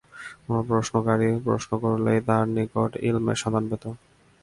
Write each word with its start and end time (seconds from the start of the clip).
কোন 0.43 0.57
প্রশ্নকারী 0.69 1.29
প্রশ্ন 1.45 1.71
করলেই 1.83 2.19
তাঁর 2.27 2.45
নিকট 2.55 2.91
ইলমের 3.07 3.37
সন্ধান 3.41 3.63
পেত। 3.71 3.83